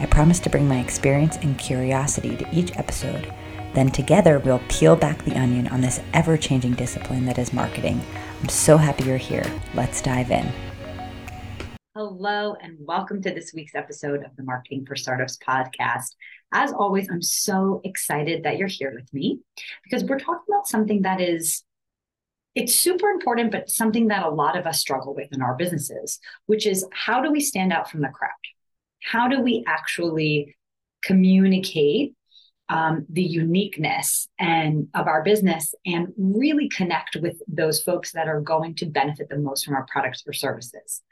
[0.00, 3.34] I promise to bring my experience and curiosity to each episode.
[3.74, 8.00] Then together we'll peel back the onion on this ever changing discipline that is marketing.
[8.40, 9.44] I'm so happy you're here.
[9.74, 10.52] Let's dive in.
[11.96, 16.14] Hello, and welcome to this week's episode of the Marketing for Startups podcast.
[16.52, 19.40] As always, I'm so excited that you're here with me
[19.82, 21.64] because we're talking about something that is
[22.54, 26.20] it's super important, but something that a lot of us struggle with in our businesses,
[26.46, 28.30] which is how do we stand out from the crowd?
[29.02, 30.56] How do we actually
[31.02, 32.14] communicate
[32.68, 38.42] um, the uniqueness and of our business and really connect with those folks that are
[38.42, 41.02] going to benefit the most from our products or services?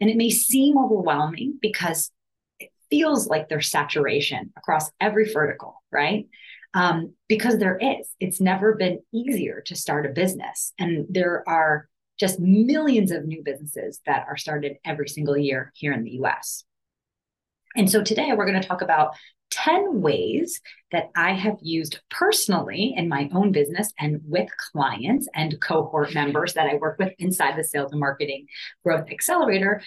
[0.00, 2.10] And it may seem overwhelming because
[2.58, 6.26] it feels like there's saturation across every vertical right?
[6.74, 8.08] Um, because there is.
[8.20, 10.72] It's never been easier to start a business.
[10.78, 15.92] And there are just millions of new businesses that are started every single year here
[15.92, 16.64] in the us
[17.76, 19.14] and so today we're going to talk about
[19.50, 25.60] 10 ways that I have used personally in my own business and with clients and
[25.60, 28.46] cohort members that I work with inside the Sales and Marketing
[28.84, 29.82] Growth Accelerator,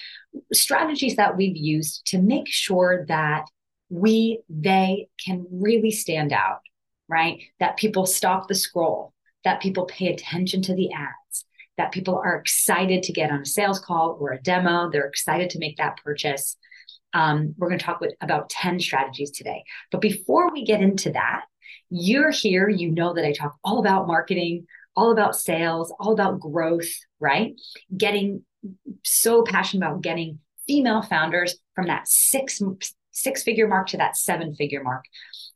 [0.53, 3.45] strategies that we've used to make sure that
[3.89, 6.59] we, they can really stand out,
[7.09, 7.41] right?
[7.59, 11.45] That people stop the scroll, that people pay attention to the ads,
[11.77, 15.49] that people are excited to get on a sales call or a demo, they're excited
[15.51, 16.57] to make that purchase
[17.17, 19.63] um, we're going to talk with, about 10 strategies today.
[19.91, 21.45] But before we get into that,
[21.89, 26.39] you're here, you know that I talk all about marketing, all about sales, all about
[26.39, 27.59] growth, right?
[27.95, 28.43] Getting
[29.03, 32.61] so passionate about getting female founders from that six
[33.11, 35.03] six figure mark to that seven figure mark.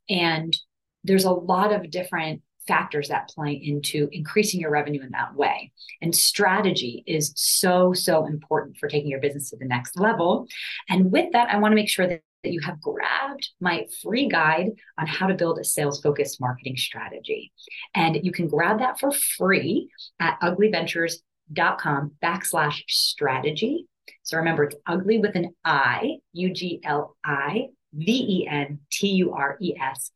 [0.09, 0.55] And
[1.03, 5.71] there's a lot of different factors that play into increasing your revenue in that way.
[6.01, 10.47] And strategy is so, so important for taking your business to the next level.
[10.89, 14.27] And with that, I want to make sure that that you have grabbed my free
[14.27, 17.51] guide on how to build a sales focused marketing strategy.
[17.93, 19.89] And you can grab that for free
[20.19, 23.87] at ugliventures.com backslash strategy.
[24.23, 29.07] So remember, it's ugly with an I, U G L I V E N T
[29.07, 30.11] U R E S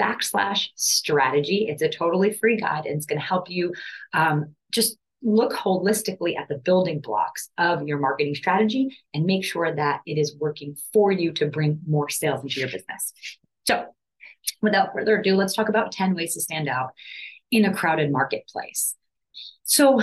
[0.00, 1.66] backslash strategy.
[1.68, 3.72] It's a totally free guide and it's going to help you
[4.12, 9.74] um, just look holistically at the building blocks of your marketing strategy and make sure
[9.74, 13.12] that it is working for you to bring more sales into your business.
[13.66, 13.86] So,
[14.60, 16.90] without further ado, let's talk about 10 ways to stand out
[17.50, 18.94] in a crowded marketplace.
[19.62, 20.00] So,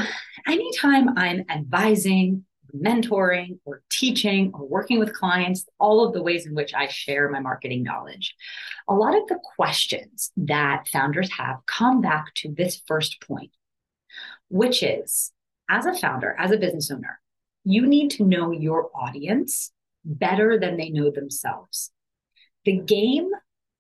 [0.47, 6.55] anytime I'm advising, mentoring or teaching or working with clients, all of the ways in
[6.55, 8.35] which I share my marketing knowledge.
[8.87, 13.51] A lot of the questions that founders have come back to this first point,
[14.49, 15.31] which is
[15.69, 17.19] as a founder, as a business owner,
[17.63, 19.71] you need to know your audience
[20.03, 21.91] better than they know themselves.
[22.65, 23.29] The game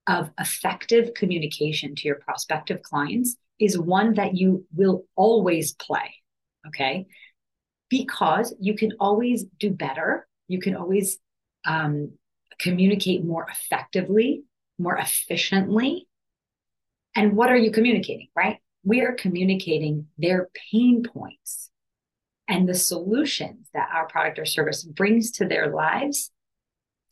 [0.07, 6.15] of effective communication to your prospective clients is one that you will always play.
[6.67, 7.07] Okay
[7.91, 10.27] because you can always do better.
[10.47, 11.19] You can always
[11.65, 12.13] um,
[12.59, 14.43] communicate more effectively,
[14.79, 16.07] more efficiently.
[17.15, 18.59] And what are you communicating, right?
[18.83, 21.69] We are communicating their pain points
[22.47, 26.31] and the solutions that our product or service brings to their lives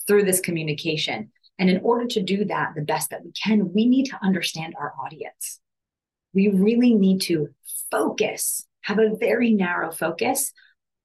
[0.08, 1.32] through this communication.
[1.60, 4.76] And in order to do that the best that we can, we need to understand
[4.80, 5.60] our audience.
[6.34, 7.50] We really need to
[7.92, 10.54] focus, have a very narrow focus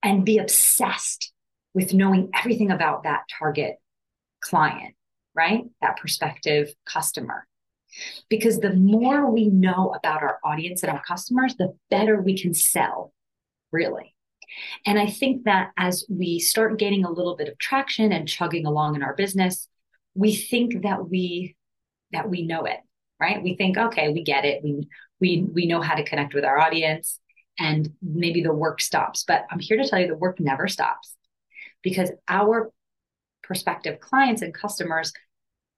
[0.05, 1.33] and be obsessed
[1.73, 3.77] with knowing everything about that target
[4.41, 4.95] client,
[5.35, 5.65] right?
[5.81, 7.47] That prospective customer.
[8.29, 12.53] Because the more we know about our audience and our customers, the better we can
[12.53, 13.13] sell,
[13.73, 14.15] really.
[14.85, 18.67] And I think that as we start gaining a little bit of traction and chugging
[18.67, 19.69] along in our business,
[20.15, 21.57] we think that we
[22.13, 22.79] that we know it,
[23.19, 23.43] right?
[23.43, 24.63] We think, okay, we get it.
[24.63, 27.19] We we we know how to connect with our audience
[27.59, 29.25] and maybe the work stops.
[29.27, 31.17] But I'm here to tell you the work never stops
[31.83, 32.73] because our
[33.43, 35.13] prospective clients and customers,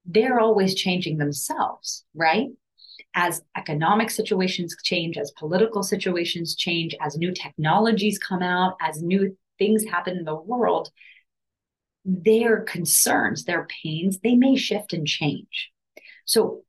[0.05, 2.49] they're always changing themselves, right?
[3.15, 9.37] As economic situations change, as political situations change, as new technologies come out, as new
[9.59, 10.91] things happen in the world,
[12.05, 15.71] their concerns, their pains, they may shift and change.
[16.25, 16.63] So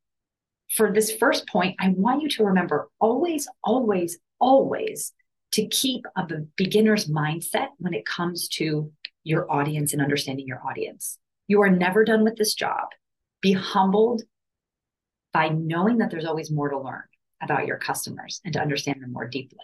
[0.73, 5.13] for this first point, I want you to remember always, always, always
[5.53, 6.25] to keep a
[6.55, 8.91] beginner's mindset when it comes to
[9.23, 11.17] your audience and understanding your audience.
[11.47, 12.89] You are never done with this job.
[13.41, 14.23] Be humbled
[15.33, 17.03] by knowing that there's always more to learn
[17.41, 19.59] about your customers and to understand them more deeply.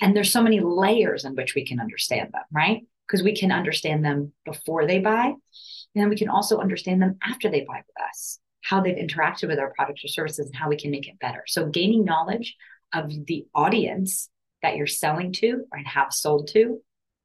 [0.00, 2.82] And there's so many layers in which we can understand them, right?
[3.06, 7.16] Because we can understand them before they buy, and then we can also understand them
[7.22, 10.68] after they buy with us, how they've interacted with our products or services, and how
[10.68, 11.44] we can make it better.
[11.46, 12.56] So, gaining knowledge
[12.92, 14.28] of the audience
[14.62, 16.80] that you're selling to and have sold to,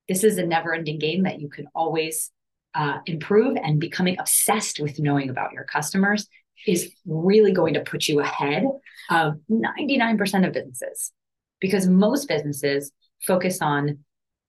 [0.07, 2.31] this is a never ending game that you can always
[2.75, 3.57] uh, improve.
[3.61, 6.27] And becoming obsessed with knowing about your customers
[6.67, 8.65] is really going to put you ahead
[9.09, 11.11] of 99% of businesses
[11.59, 12.91] because most businesses
[13.25, 13.99] focus on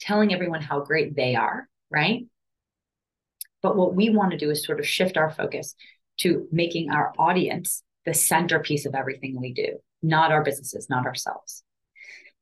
[0.01, 2.27] telling everyone how great they are, right?
[3.63, 5.75] But what we want to do is sort of shift our focus
[6.21, 11.63] to making our audience the centerpiece of everything we do, not our businesses, not ourselves.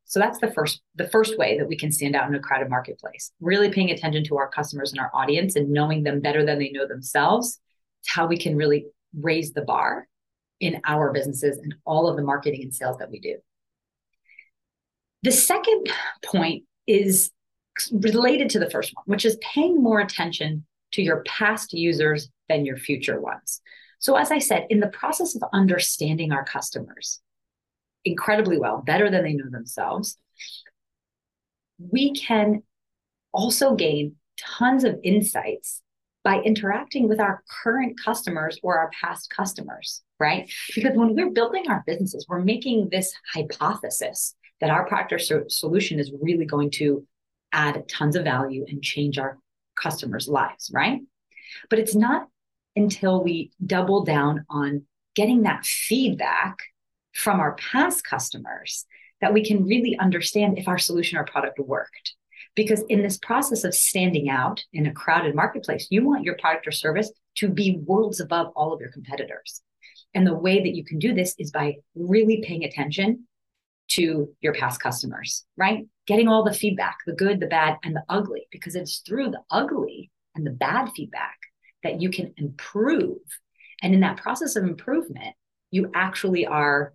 [0.04, 2.70] So that's the first the first way that we can stand out in a crowded
[2.70, 3.30] marketplace.
[3.40, 6.70] Really paying attention to our customers and our audience and knowing them better than they
[6.70, 7.60] know themselves.
[8.00, 10.08] It's how we can really raise the bar
[10.60, 13.36] in our businesses and all of the marketing and sales that we do.
[15.22, 15.88] The second
[16.24, 17.30] point is
[17.92, 22.64] related to the first one, which is paying more attention to your past users than
[22.64, 23.60] your future ones.
[23.98, 27.20] So, as I said, in the process of understanding our customers
[28.04, 30.18] incredibly well, better than they know themselves,
[31.78, 32.62] we can
[33.32, 35.82] also gain tons of insights
[36.24, 40.50] by interacting with our current customers or our past customers, right?
[40.74, 45.44] Because when we're building our businesses, we're making this hypothesis that our product or so-
[45.48, 47.06] solution is really going to
[47.52, 49.38] add tons of value and change our
[49.76, 51.00] customers' lives, right?
[51.70, 52.28] But it's not
[52.76, 54.84] until we double down on
[55.14, 56.56] getting that feedback
[57.18, 58.86] from our past customers
[59.20, 62.14] that we can really understand if our solution or product worked.
[62.54, 66.66] Because in this process of standing out in a crowded marketplace, you want your product
[66.66, 69.62] or service to be worlds above all of your competitors.
[70.14, 73.26] And the way that you can do this is by really paying attention
[73.88, 75.86] to your past customers, right?
[76.06, 79.42] Getting all the feedback, the good, the bad, and the ugly, because it's through the
[79.50, 81.36] ugly and the bad feedback
[81.82, 83.18] that you can improve.
[83.82, 85.34] And in that process of improvement,
[85.70, 86.92] you actually are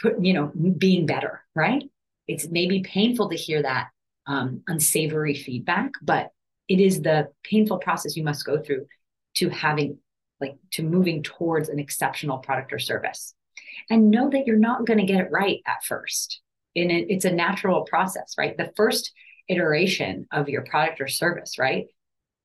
[0.00, 1.84] put, you know, being better, right?
[2.26, 3.88] It's maybe painful to hear that
[4.26, 6.30] um, unsavory feedback, but
[6.68, 8.86] it is the painful process you must go through
[9.34, 9.98] to having
[10.40, 13.34] like to moving towards an exceptional product or service
[13.90, 16.40] and know that you're not going to get it right at first.
[16.76, 18.56] And it, it's a natural process, right?
[18.56, 19.12] The first
[19.48, 21.86] iteration of your product or service, right?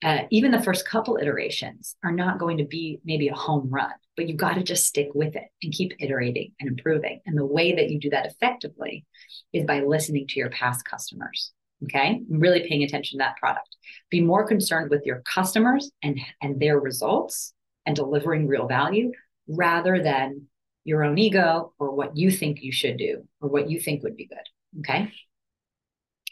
[0.03, 3.93] Uh, even the first couple iterations are not going to be maybe a home run,
[4.15, 7.21] but you've got to just stick with it and keep iterating and improving.
[7.25, 9.05] And the way that you do that effectively
[9.53, 11.51] is by listening to your past customers.
[11.83, 12.21] Okay.
[12.29, 13.75] Really paying attention to that product.
[14.09, 17.53] Be more concerned with your customers and, and their results
[17.85, 19.11] and delivering real value
[19.47, 20.47] rather than
[20.83, 24.15] your own ego or what you think you should do or what you think would
[24.15, 24.79] be good.
[24.79, 25.11] Okay.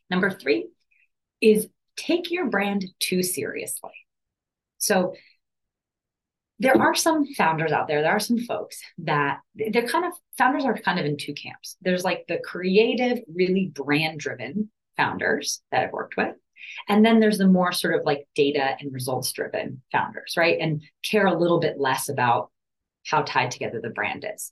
[0.09, 0.67] Number three
[1.41, 3.91] is take your brand too seriously.
[4.77, 5.13] So
[6.59, 10.65] there are some founders out there, there are some folks that they're kind of founders
[10.65, 11.77] are kind of in two camps.
[11.81, 16.35] There's like the creative, really brand driven founders that I've worked with.
[16.87, 20.57] And then there's the more sort of like data and results driven founders, right?
[20.59, 22.51] And care a little bit less about
[23.05, 24.51] how tied together the brand is.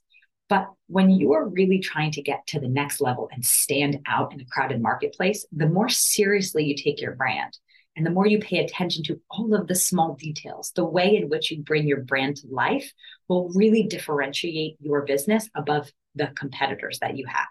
[0.52, 4.34] But when you are really trying to get to the next level and stand out
[4.34, 7.56] in a crowded marketplace, the more seriously you take your brand
[7.96, 11.30] and the more you pay attention to all of the small details, the way in
[11.30, 12.92] which you bring your brand to life
[13.28, 17.46] will really differentiate your business above the competitors that you have.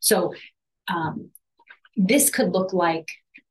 [0.00, 0.34] So,
[0.88, 1.30] um,
[1.96, 3.06] this could look like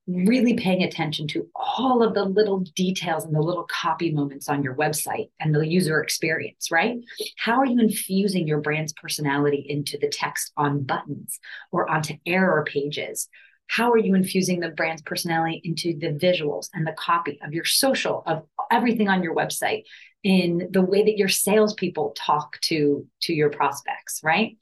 [0.06, 4.62] really paying attention to all of the little details and the little copy moments on
[4.62, 6.98] your website and the user experience, right?
[7.38, 11.40] How are you infusing your brand's personality into the text on buttons
[11.72, 13.30] or onto error pages?
[13.68, 17.66] How are you infusing the brand's personality into the visuals and the copy of your
[17.66, 19.84] social, of everything on your website,
[20.24, 24.58] in the way that your salespeople talk to, to your prospects, right?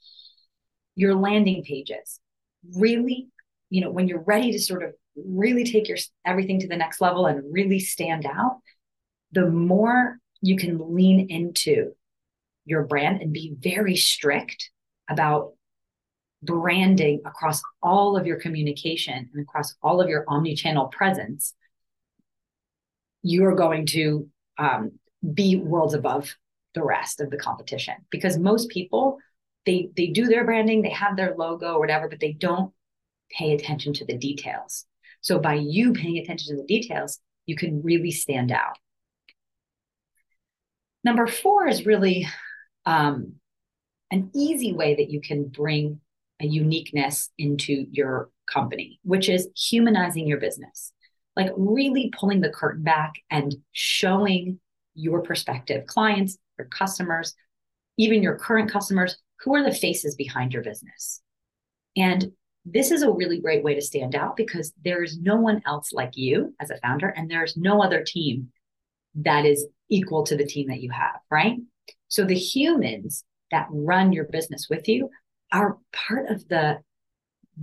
[0.94, 2.20] Your landing pages.
[2.76, 3.28] Really,
[3.70, 7.00] you know, when you're ready to sort of really take your everything to the next
[7.00, 8.60] level and really stand out,
[9.32, 11.92] the more you can lean into
[12.64, 14.70] your brand and be very strict
[15.08, 15.52] about
[16.42, 21.54] branding across all of your communication and across all of your omni-channel presence,
[23.22, 24.28] you are going to
[24.58, 24.92] um,
[25.34, 26.34] be worlds above
[26.74, 29.18] the rest of the competition because most people
[29.64, 32.72] they they do their branding, they have their logo or whatever, but they don't
[33.30, 34.86] pay attention to the details.
[35.22, 38.76] So by you paying attention to the details, you can really stand out.
[41.04, 42.28] Number four is really
[42.86, 43.34] um,
[44.10, 46.00] an easy way that you can bring
[46.40, 50.92] a uniqueness into your company, which is humanizing your business.
[51.34, 54.60] Like really pulling the curtain back and showing
[54.94, 57.34] your prospective clients, your customers,
[57.96, 61.22] even your current customers, who are the faces behind your business.
[61.96, 62.32] And
[62.64, 66.12] this is a really great way to stand out because there's no one else like
[66.16, 68.48] you as a founder, and there's no other team
[69.16, 71.56] that is equal to the team that you have, right?
[72.08, 75.10] So the humans that run your business with you
[75.52, 76.78] are part of the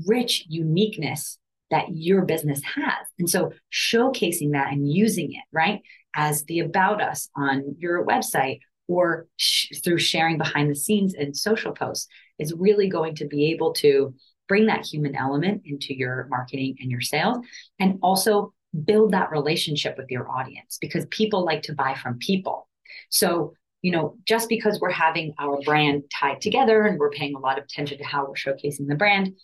[0.05, 1.39] rich uniqueness
[1.71, 3.07] that your business has.
[3.17, 5.81] And so showcasing that and using it, right,
[6.15, 11.35] as the about us on your website or sh- through sharing behind the scenes and
[11.35, 12.07] social posts
[12.39, 14.13] is really going to be able to
[14.49, 17.37] bring that human element into your marketing and your sales
[17.79, 18.53] and also
[18.83, 22.67] build that relationship with your audience because people like to buy from people.
[23.09, 27.39] So, you know, just because we're having our brand tied together and we're paying a
[27.39, 29.37] lot of attention to how we're showcasing the brand,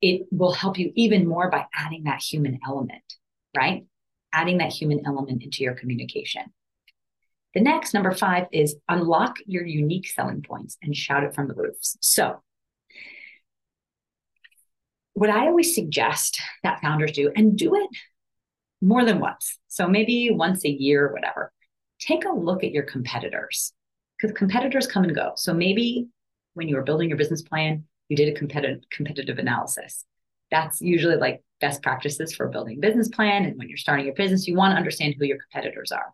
[0.00, 3.02] it will help you even more by adding that human element,
[3.56, 3.84] right?
[4.32, 6.42] Adding that human element into your communication.
[7.54, 11.54] The next, number five, is unlock your unique selling points and shout it from the
[11.54, 11.96] roofs.
[12.00, 12.42] So,
[15.16, 17.88] what I always suggest that founders do, and do it
[18.82, 19.58] more than once.
[19.66, 21.50] So, maybe once a year or whatever,
[21.98, 23.72] take a look at your competitors
[24.20, 25.32] because competitors come and go.
[25.36, 26.08] So, maybe
[26.52, 30.04] when you were building your business plan, you did a competitive competitive analysis.
[30.50, 33.46] That's usually like best practices for building business plan.
[33.46, 36.12] And when you're starting your business, you want to understand who your competitors are.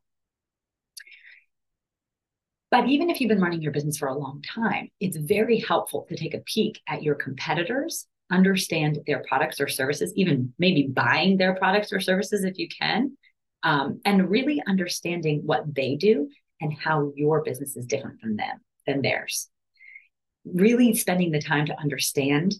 [2.70, 6.06] But even if you've been running your business for a long time, it's very helpful
[6.08, 11.36] to take a peek at your competitors, understand their products or services, even maybe buying
[11.36, 13.16] their products or services if you can,
[13.62, 16.28] um, and really understanding what they do
[16.60, 19.48] and how your business is different from them than theirs.
[20.44, 22.54] Really spending the time to understand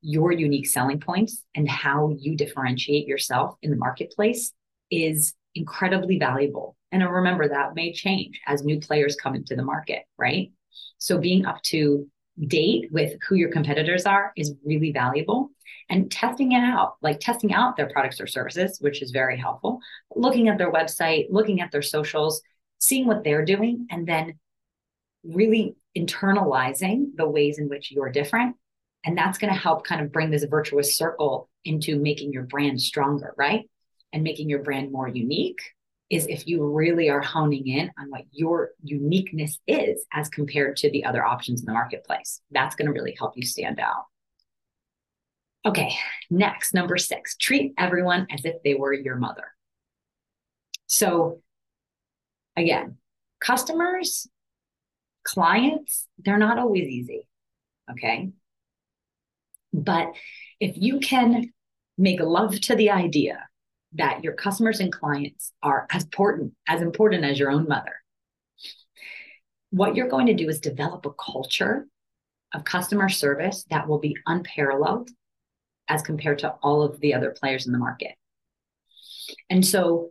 [0.00, 4.52] your unique selling points and how you differentiate yourself in the marketplace
[4.90, 10.04] is incredibly valuable and remember that may change as new players come into the market,
[10.16, 10.52] right?
[10.98, 12.08] So being up to
[12.46, 15.50] date with who your competitors are is really valuable
[15.88, 19.80] and testing it out, like testing out their products or services, which is very helpful.
[20.14, 22.42] Looking at their website, looking at their socials,
[22.78, 24.38] seeing what they're doing, and then
[25.24, 28.56] really internalizing the ways in which you're different.
[29.04, 32.80] And that's going to help kind of bring this virtuous circle into making your brand
[32.80, 33.70] stronger, right?
[34.12, 35.60] And making your brand more unique
[36.08, 40.90] is if you really are honing in on what your uniqueness is as compared to
[40.90, 42.40] the other options in the marketplace.
[42.50, 44.04] That's going to really help you stand out.
[45.64, 45.96] Okay,
[46.30, 49.48] next, number six, treat everyone as if they were your mother.
[50.86, 51.40] So,
[52.56, 52.98] again,
[53.40, 54.28] customers,
[55.24, 57.26] clients, they're not always easy.
[57.90, 58.30] Okay.
[59.72, 60.12] But
[60.60, 61.52] if you can
[61.98, 63.48] make love to the idea
[63.96, 67.94] that your customers and clients are as important as important as your own mother.
[69.70, 71.86] What you're going to do is develop a culture
[72.54, 75.10] of customer service that will be unparalleled
[75.88, 78.12] as compared to all of the other players in the market.
[79.50, 80.10] And so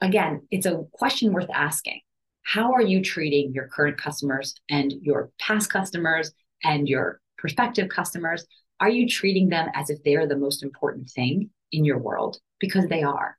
[0.00, 2.00] again it's a question worth asking.
[2.42, 6.32] How are you treating your current customers and your past customers
[6.64, 8.46] and your prospective customers?
[8.80, 12.86] Are you treating them as if they're the most important thing in your world because
[12.88, 13.36] they are.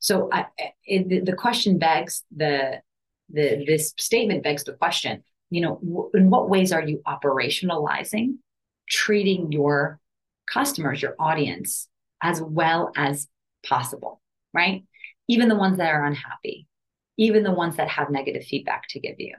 [0.00, 0.46] So I,
[0.84, 2.80] it, the question begs the
[3.30, 5.22] the this statement begs the question.
[5.50, 8.36] You know, in what ways are you operationalizing
[8.88, 10.00] treating your
[10.50, 11.88] customers, your audience,
[12.22, 13.28] as well as
[13.66, 14.20] possible,
[14.54, 14.84] right?
[15.28, 16.66] Even the ones that are unhappy,
[17.16, 19.34] even the ones that have negative feedback to give you.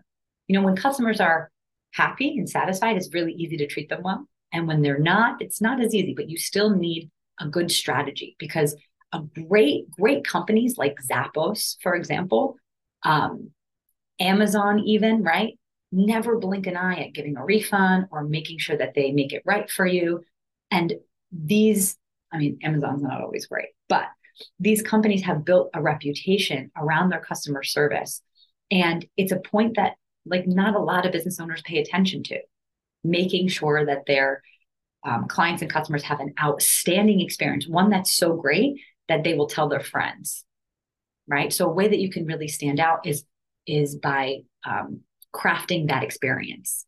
[0.48, 1.52] You know, when customers are
[1.94, 4.28] happy and satisfied, it's really easy to treat them well.
[4.54, 8.36] And when they're not, it's not as easy, but you still need a good strategy
[8.40, 8.76] because
[9.12, 12.58] a great, great companies like Zappos, for example,
[13.04, 13.52] um,
[14.20, 15.58] Amazon, even, right?
[15.92, 19.42] Never blink an eye at giving a refund or making sure that they make it
[19.46, 20.24] right for you.
[20.70, 20.94] And
[21.32, 21.98] these,
[22.32, 24.06] I mean, Amazon's not always great, but
[24.60, 28.22] these companies have built a reputation around their customer service.
[28.70, 29.94] And it's a point that,
[30.26, 32.40] like, not a lot of business owners pay attention to,
[33.04, 34.44] making sure that they're
[35.04, 39.48] um, clients and customers have an outstanding experience, one that's so great that they will
[39.48, 40.44] tell their friends.
[41.28, 41.54] Right.
[41.54, 43.24] So, a way that you can really stand out is
[43.68, 45.02] is by um,
[45.34, 46.86] crafting that experience.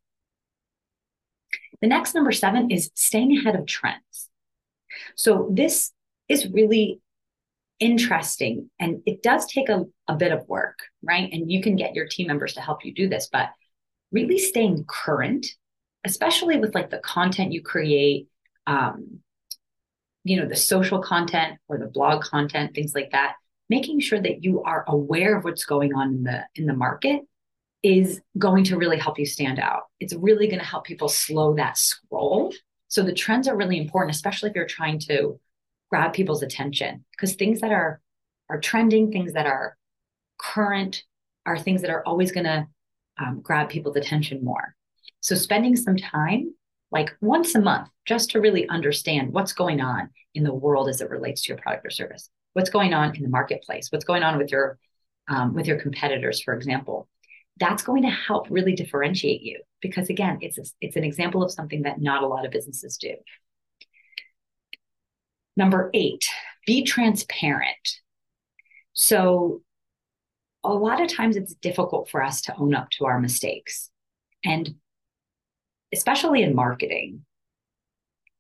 [1.82, 4.30] The next number seven is staying ahead of trends.
[5.16, 5.92] So this
[6.28, 7.02] is really
[7.80, 11.30] interesting and it does take a, a bit of work, right?
[11.32, 13.50] And you can get your team members to help you do this, but
[14.12, 15.48] really staying current,
[16.04, 18.28] especially with like the content you create,
[18.68, 19.20] um,
[20.24, 23.36] you know, the social content or the blog content, things like that,
[23.70, 27.22] making sure that you are aware of what's going on in the in the market
[27.84, 29.84] is going to really help you stand out.
[30.00, 32.54] It's really going to help people slow that scroll.
[32.90, 35.40] So the trends are really important, especially if you're trying to
[35.90, 38.02] grab people's attention, because things that are
[38.50, 39.78] are trending, things that are
[40.38, 41.04] current,
[41.46, 42.68] are things that are always going to
[43.18, 44.76] um, grab people's attention more.
[45.22, 46.54] So spending some time,
[46.92, 51.02] like once a month, just to really understand what's going on in the world as
[51.02, 54.24] it relates to your product or service, what's going on in the marketplace, what's going
[54.24, 54.78] on with your
[55.30, 57.08] um, with your competitors, for example?
[57.58, 61.52] That's going to help really differentiate you because again it's a, it's an example of
[61.52, 63.14] something that not a lot of businesses do.
[65.56, 66.24] Number 8
[66.66, 68.00] be transparent.
[68.94, 69.62] So
[70.64, 73.90] a lot of times it's difficult for us to own up to our mistakes.
[74.44, 74.76] And
[75.94, 77.26] especially in marketing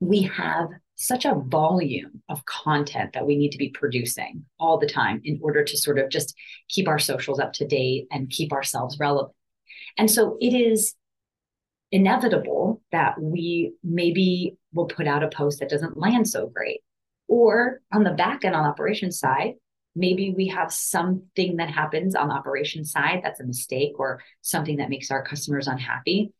[0.02, 4.88] we have such a volume of content that we need to be producing all the
[4.88, 6.36] time in order to sort of just
[6.68, 9.34] keep our socials up to date and keep ourselves relevant.
[9.98, 10.96] And so it is
[11.92, 16.82] inevitable that we maybe will put out a post that doesn't land so great.
[17.28, 19.54] Or on the back end on the operations side,
[19.96, 24.78] maybe we have something that happens on the operations side that's a mistake or something
[24.78, 26.32] that makes our customers unhappy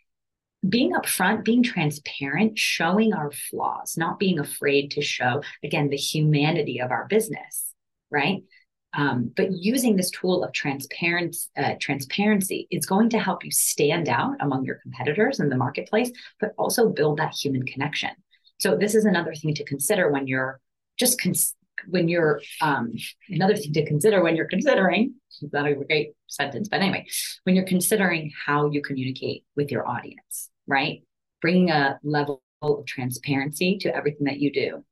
[0.68, 6.80] being upfront, being transparent, showing our flaws, not being afraid to show, again, the humanity
[6.80, 7.74] of our business,
[8.12, 8.44] right?
[8.94, 14.10] Um, but using this tool of transparency, uh, transparency is going to help you stand
[14.10, 18.12] out among your competitors in the marketplace, but also build that human connection.
[18.60, 20.60] So this is another thing to consider when you're
[21.00, 21.56] just cons-
[21.88, 22.92] when you're um,
[23.30, 25.16] another thing to consider when you're considering.
[25.52, 27.08] Not a great sentence, but anyway,
[27.46, 31.04] when you're considering how you communicate with your audience right?
[31.42, 34.84] Bringing a level of transparency to everything that you do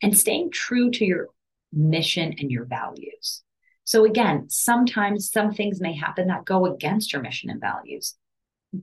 [0.00, 1.28] and staying true to your
[1.72, 3.42] mission and your values.
[3.82, 8.14] So, again, sometimes some things may happen that go against your mission and values.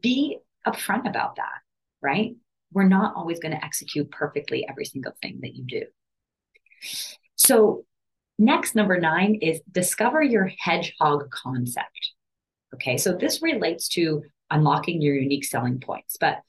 [0.01, 0.37] Be
[0.67, 1.61] upfront about that,
[2.01, 2.35] right?
[2.71, 5.83] We're not always going to execute perfectly every single thing that you do.
[7.35, 7.85] So,
[8.37, 12.11] next, number nine is discover your hedgehog concept.
[12.75, 16.17] Okay, so this relates to unlocking your unique selling points.
[16.19, 16.41] But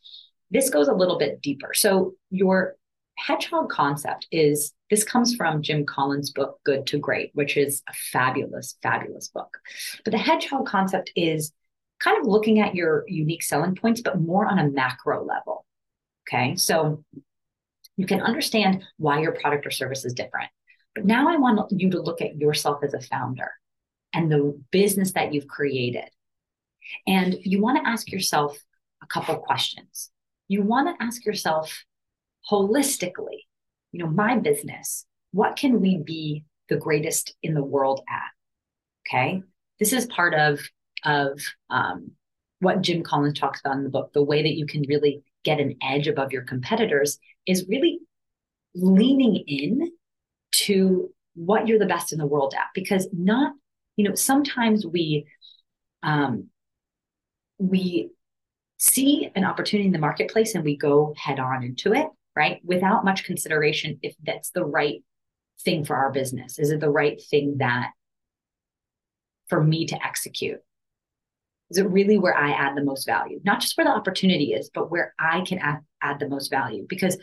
[0.51, 1.73] this goes a little bit deeper.
[1.75, 2.77] So, your
[3.17, 7.93] hedgehog concept is this comes from Jim Collins' book, Good to Great, which is a
[8.13, 9.59] fabulous, fabulous book.
[10.05, 11.53] But the hedgehog concept is
[12.01, 15.65] kind of looking at your unique selling points, but more on a macro level.
[16.29, 16.57] Okay.
[16.57, 17.05] So,
[17.97, 20.51] you can understand why your product or service is different.
[20.95, 23.51] But now I want you to look at yourself as a founder
[24.13, 26.09] and the business that you've created
[27.07, 28.57] and you want to ask yourself
[29.03, 30.11] a couple questions.
[30.49, 31.85] You want to ask yourself
[32.51, 33.47] holistically,
[33.93, 39.09] you know, my business, what can we be the greatest in the world at?
[39.09, 39.43] Okay.
[39.79, 40.61] This is part of,
[41.05, 41.41] of
[41.71, 42.13] um,
[42.61, 44.13] what Jim Collins talks about in the book.
[44.13, 47.99] The way that you can really get an edge above your competitors is really
[48.75, 49.91] leaning in
[50.53, 53.53] to what you're the best in the world at because not
[53.97, 55.27] you know sometimes we
[56.03, 56.49] um
[57.63, 58.11] we
[58.79, 62.61] see an opportunity in the marketplace and we go head on into it, right?
[62.65, 65.03] Without much consideration if that's the right
[65.65, 66.59] thing for our business.
[66.59, 67.91] Is it the right thing that
[69.49, 70.59] for me to execute?
[71.71, 73.41] Is it really where I add the most value?
[73.45, 76.85] Not just where the opportunity is, but where I can add, add the most value.
[76.89, 77.17] Because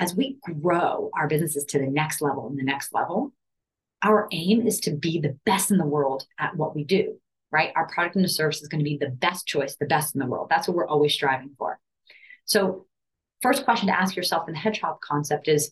[0.00, 3.32] as we grow our businesses to the next level and the next level,
[4.02, 7.18] our aim is to be the best in the world at what we do
[7.54, 7.72] right?
[7.76, 10.18] Our product and the service is going to be the best choice, the best in
[10.18, 10.48] the world.
[10.50, 11.78] That's what we're always striving for.
[12.46, 12.86] So,
[13.42, 15.70] first question to ask yourself in the hedgehog concept is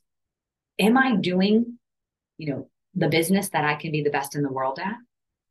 [0.78, 1.78] Am I doing,
[2.38, 4.94] you know, the business that I can be the best in the world at?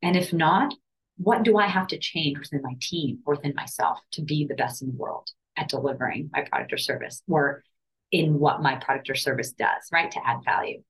[0.01, 0.73] And if not,
[1.17, 4.55] what do I have to change within my team or within myself to be the
[4.55, 7.63] best in the world at delivering my product or service or
[8.11, 10.09] in what my product or service does, right?
[10.11, 10.81] To add value.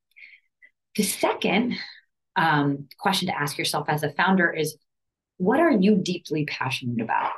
[0.95, 1.77] The second
[2.36, 4.77] um, question to ask yourself as a founder is
[5.41, 7.32] what are you deeply passionate about?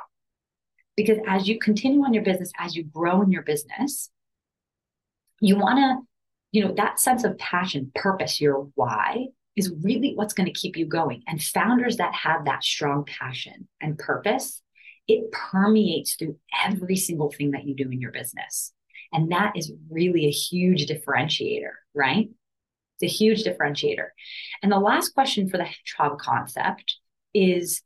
[0.94, 4.10] Because as you continue on your business, as you grow in your business,
[5.40, 6.06] you want to,
[6.52, 10.76] you know, that sense of passion, purpose, your why is really what's going to keep
[10.76, 11.22] you going.
[11.26, 14.60] And founders that have that strong passion and purpose,
[15.08, 18.74] it permeates through every single thing that you do in your business.
[19.14, 22.28] And that is really a huge differentiator, right?
[23.00, 24.08] It's a huge differentiator.
[24.62, 26.96] And the last question for the hedgehog concept
[27.32, 27.82] is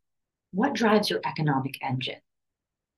[0.53, 2.21] what drives your economic engine?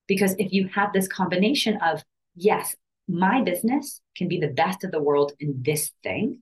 [0.06, 2.02] Because if you have this combination of,
[2.34, 2.76] yes,
[3.08, 6.38] my business can be the best of the world in this thing,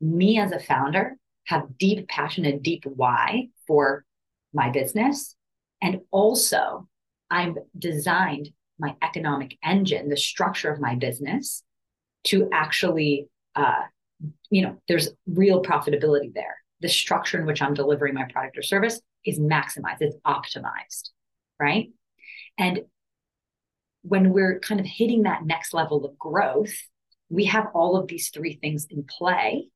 [0.00, 4.04] me as a founder have deep passion and deep why for
[4.52, 5.34] my business.
[5.80, 6.88] And also,
[7.30, 11.62] I've designed my economic engine, the structure of my business
[12.24, 13.82] to actually, uh,
[14.50, 16.56] you know, there's real profitability there.
[16.80, 21.10] The structure in which I'm delivering my product or service is maximized, it's optimized,
[21.58, 21.90] right?
[22.58, 22.82] And
[24.02, 26.74] when we're kind of hitting that next level of growth,
[27.28, 29.68] we have all of these three things in play.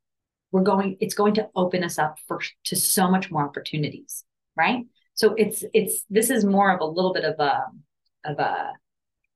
[0.52, 4.24] We're going, it's going to open us up for to so much more opportunities,
[4.56, 4.84] right?
[5.14, 7.64] So it's it's this is more of a little bit of a
[8.24, 8.72] of a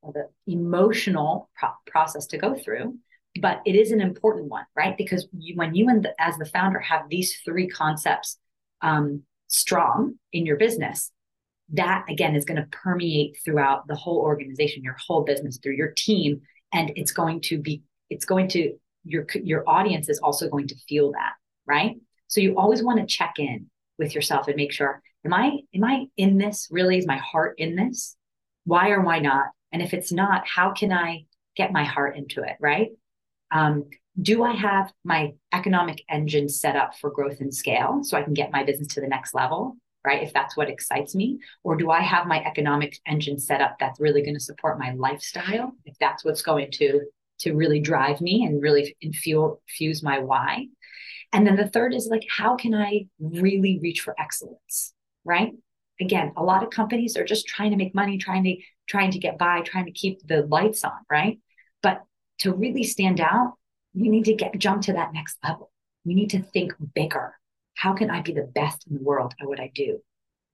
[0.02, 2.98] of an emotional pro- process to go through,
[3.40, 4.96] but it is an important one, right?
[4.96, 8.38] Because you, when you and the, as the founder have these three concepts
[8.82, 11.12] um, strong in your business,
[11.72, 15.92] that again is going to permeate throughout the whole organization, your whole business, through your
[15.96, 16.40] team,
[16.72, 20.76] and it's going to be it's going to your your audience is also going to
[20.88, 21.32] feel that,
[21.66, 21.96] right?
[22.28, 23.66] So you always want to check in
[23.98, 26.98] with yourself and make sure am I am I in this really?
[26.98, 28.16] Is my heart in this?
[28.64, 29.46] Why or why not?
[29.72, 31.24] And if it's not, how can I
[31.56, 32.88] get my heart into it, right?
[33.52, 33.84] Um,
[34.20, 38.34] do I have my economic engine set up for growth and scale so I can
[38.34, 39.76] get my business to the next level?
[40.04, 40.22] right?
[40.22, 44.00] If that's what excites me, or do I have my economic engine set up that's
[44.00, 45.72] really going to support my lifestyle?
[45.84, 47.02] If that's what's going to
[47.40, 50.66] to really drive me and really infuse fuse my why.
[51.32, 54.92] And then the third is like, how can I really reach for excellence,
[55.24, 55.52] right?
[56.00, 58.56] Again, a lot of companies are just trying to make money, trying to
[58.88, 61.38] trying to get by, trying to keep the lights on, right?
[61.82, 62.02] But
[62.40, 63.54] to really stand out,
[63.94, 65.70] you need to get jump to that next level.
[66.04, 67.34] You need to think bigger,
[67.74, 70.00] how can I be the best in the world at what I do?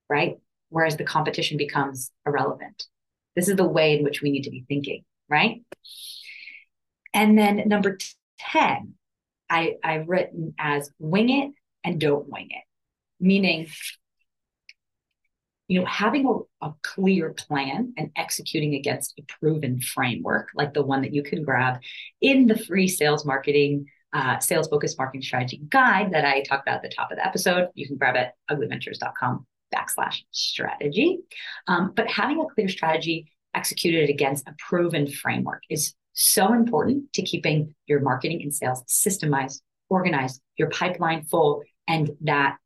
[0.09, 0.37] Right.
[0.69, 2.85] Whereas the competition becomes irrelevant.
[3.35, 5.05] This is the way in which we need to be thinking.
[5.29, 5.63] Right.
[7.13, 7.99] And then number
[8.41, 8.95] 10,
[9.49, 11.53] I, I've written as wing it
[11.85, 12.65] and don't wing it,
[13.21, 13.69] meaning,
[15.69, 20.83] you know, having a, a clear plan and executing against a proven framework like the
[20.83, 21.81] one that you can grab
[22.21, 26.77] in the free sales marketing uh, sales focused marketing strategy guide that I talked about
[26.77, 27.69] at the top of the episode.
[27.75, 31.19] You can grab it ugliventures.com backslash strategy.
[31.67, 37.23] Um, but having a clear strategy executed against a proven framework is so important to
[37.23, 42.57] keeping your marketing and sales systemized, organized, your pipeline full, and that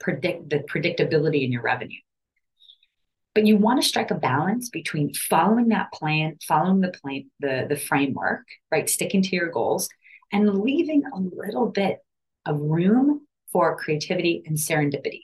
[0.00, 1.98] predict the predictability in your revenue.
[3.34, 7.66] But you want to strike a balance between following that plan, following the plan, the,
[7.68, 8.88] the framework, right?
[8.88, 9.88] Sticking to your goals
[10.32, 11.98] and leaving a little bit
[12.46, 15.22] of room for creativity and serendipity.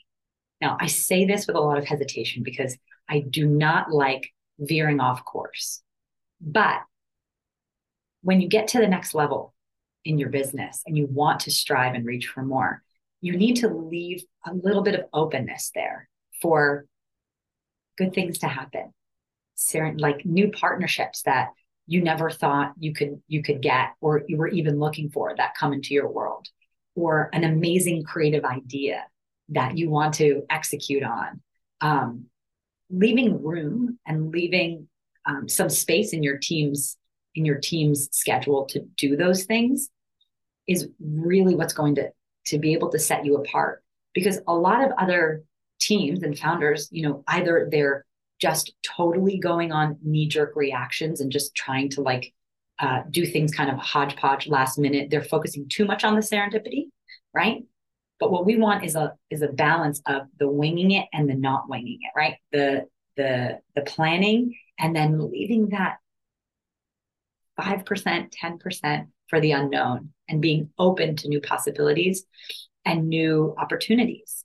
[0.60, 2.76] Now, I say this with a lot of hesitation because
[3.08, 5.82] I do not like veering off course.
[6.40, 6.80] But
[8.22, 9.54] when you get to the next level
[10.04, 12.82] in your business and you want to strive and reach for more,
[13.20, 16.08] you need to leave a little bit of openness there
[16.40, 16.86] for
[18.00, 18.92] good things to happen.
[19.98, 21.50] Like new partnerships that
[21.86, 25.54] you never thought you could you could get or you were even looking for that
[25.54, 26.48] come into your world.
[26.94, 29.04] Or an amazing creative idea
[29.50, 31.40] that you want to execute on.
[31.80, 32.26] Um,
[32.88, 34.88] leaving room and leaving
[35.26, 36.96] um, some space in your team's
[37.34, 39.90] in your team's schedule to do those things
[40.66, 42.10] is really what's going to
[42.46, 43.84] to be able to set you apart.
[44.14, 45.44] Because a lot of other
[45.80, 48.04] teams and founders you know either they're
[48.40, 52.32] just totally going on knee jerk reactions and just trying to like
[52.80, 55.10] uh, do things kind of hodgepodge last minute.
[55.10, 56.86] They're focusing too much on the serendipity,
[57.34, 57.62] right?
[58.18, 61.34] But what we want is a is a balance of the winging it and the
[61.34, 62.36] not winging it, right?
[62.52, 65.98] The the the planning and then leaving that
[67.56, 72.24] five percent, ten percent for the unknown and being open to new possibilities
[72.84, 74.44] and new opportunities.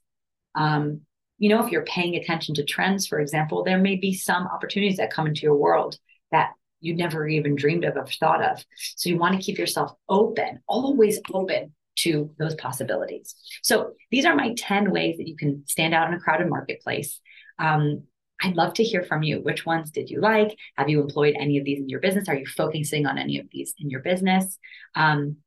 [0.54, 1.02] Um,
[1.38, 4.96] you know, if you're paying attention to trends, for example, there may be some opportunities
[4.96, 5.98] that come into your world
[6.32, 8.64] that you never even dreamed of or thought of.
[8.96, 13.34] So you want to keep yourself open, always open to those possibilities.
[13.62, 17.20] So these are my 10 ways that you can stand out in a crowded marketplace.
[17.58, 18.04] Um,
[18.42, 19.40] I'd love to hear from you.
[19.40, 20.56] Which ones did you like?
[20.76, 22.28] Have you employed any of these in your business?
[22.28, 24.58] Are you focusing on any of these in your business?
[24.94, 25.38] Um,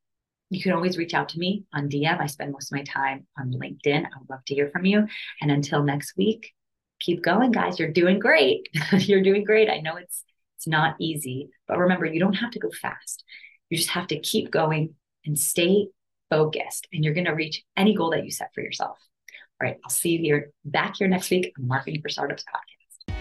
[0.49, 2.19] you can always reach out to me on DM.
[2.19, 4.05] I spend most of my time on LinkedIn.
[4.05, 5.07] I would love to hear from you.
[5.41, 6.53] And until next week,
[6.99, 7.79] keep going, guys.
[7.79, 8.67] You're doing great.
[8.91, 9.69] You're doing great.
[9.69, 10.23] I know it's
[10.57, 13.23] it's not easy, but remember, you don't have to go fast.
[13.69, 15.87] You just have to keep going and stay
[16.29, 18.97] focused, and you're going to reach any goal that you set for yourself.
[19.61, 23.15] All right, I'll see you here back here next week on Marketing for Startups podcast.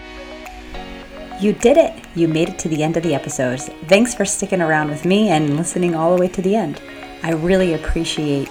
[1.41, 1.93] You did it!
[2.13, 3.69] You made it to the end of the episodes.
[3.87, 6.81] Thanks for sticking around with me and listening all the way to the end.
[7.23, 8.49] I really appreciate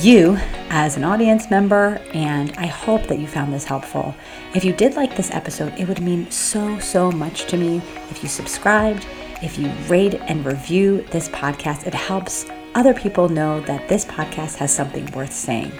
[0.00, 0.36] you
[0.68, 4.14] as an audience member, and I hope that you found this helpful.
[4.54, 7.78] If you did like this episode, it would mean so, so much to me
[8.10, 9.06] if you subscribed,
[9.42, 11.86] if you rate and review this podcast.
[11.86, 15.72] It helps other people know that this podcast has something worth saying.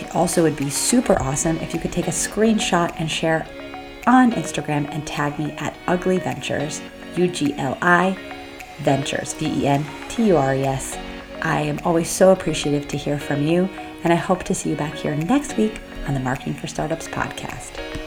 [0.00, 3.46] It also would be super awesome if you could take a screenshot and share
[4.06, 6.82] on Instagram and tag me at Ugliventures,
[7.16, 8.16] U G L I
[8.78, 9.84] Ventures, V E N
[10.16, 10.96] T U R S.
[11.42, 13.68] I am always so appreciative to hear from you,
[14.02, 17.06] and I hope to see you back here next week on the Marketing for Startups
[17.06, 18.05] podcast.